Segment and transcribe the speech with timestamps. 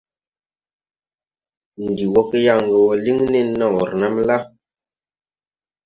[1.87, 4.37] Ndi wɔ ge yaŋ ge wɔ liŋ nen naw renam la.